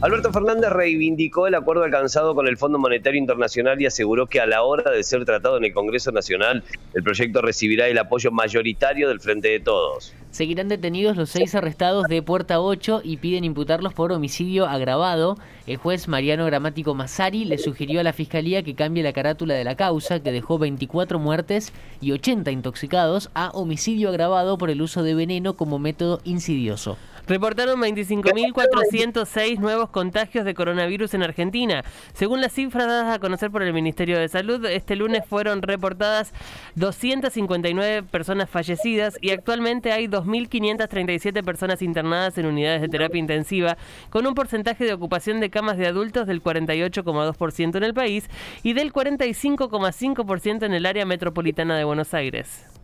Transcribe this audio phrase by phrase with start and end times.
[0.00, 4.46] Alberto Fernández reivindicó el acuerdo alcanzado con el Fondo Monetario Internacional y aseguró que a
[4.46, 6.62] la hora de ser tratado en el Congreso Nacional,
[6.94, 10.14] el proyecto recibirá el apoyo mayoritario del Frente de Todos.
[10.30, 15.36] Seguirán detenidos los seis arrestados de Puerta 8 y piden imputarlos por homicidio agravado.
[15.66, 19.64] El juez Mariano Gramático Massari le sugirió a la Fiscalía que cambie la carátula de
[19.64, 25.02] la causa, que dejó 24 muertes y 80 intoxicados, a homicidio agravado por el uso
[25.02, 26.98] de veneno como método insidioso.
[27.28, 31.84] Reportaron 25.406 nuevos contagios de coronavirus en Argentina.
[32.12, 36.32] Según las cifras dadas a conocer por el Ministerio de Salud, este lunes fueron reportadas
[36.74, 43.76] 259 personas fallecidas y actualmente hay 2.537 personas internadas en unidades de terapia intensiva,
[44.10, 48.28] con un porcentaje de ocupación de camas de adultos del 48,2% en el país
[48.62, 52.77] y del 45,5% en el área metropolitana de Buenos Aires.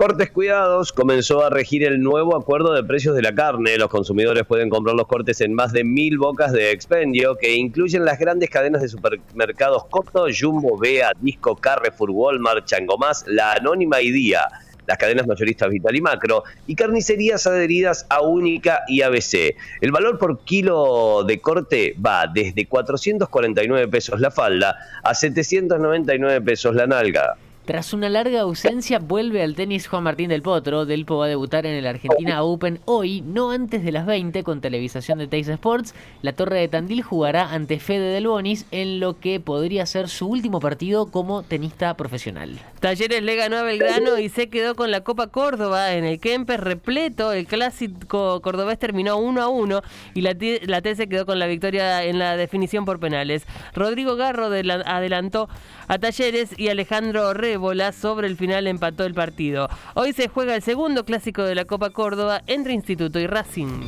[0.00, 3.76] Cortes Cuidados comenzó a regir el nuevo acuerdo de precios de la carne.
[3.76, 8.06] Los consumidores pueden comprar los cortes en más de mil bocas de expendio que incluyen
[8.06, 14.10] las grandes cadenas de supermercados Cotto, Jumbo, Bea, Disco, Carrefour, Walmart, Changomás, La Anónima y
[14.10, 14.48] Día
[14.86, 19.54] las cadenas mayoristas Vital y Macro, y carnicerías adheridas a Única y ABC.
[19.82, 26.74] El valor por kilo de corte va desde 449 pesos la falda a 799 pesos
[26.74, 27.36] la nalga.
[27.70, 30.86] Tras una larga ausencia, vuelve al tenis Juan Martín del Potro.
[30.86, 34.60] Delpo va a debutar en el Argentina Open hoy, no antes de las 20, con
[34.60, 35.94] televisación de Teis Sports.
[36.20, 40.26] La Torre de Tandil jugará ante Fede del Bonis en lo que podría ser su
[40.26, 42.58] último partido como tenista profesional.
[42.80, 46.58] Talleres le ganó a Belgrano y se quedó con la Copa Córdoba en el Kempes
[46.58, 47.32] repleto.
[47.32, 49.82] El clásico cordobés terminó 1 a 1
[50.14, 53.46] y la, la T se quedó con la victoria en la definición por penales.
[53.74, 55.48] Rodrigo Garro adelantó
[55.86, 59.68] a Talleres y Alejandro Rébola sobre el final empató el partido.
[59.92, 63.86] Hoy se juega el segundo clásico de la Copa Córdoba entre Instituto y Racing.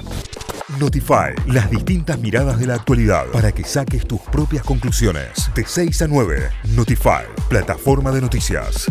[0.78, 5.50] Notify, las distintas miradas de la actualidad para que saques tus propias conclusiones.
[5.54, 8.90] De 6 a 9, Notify, plataforma de noticias.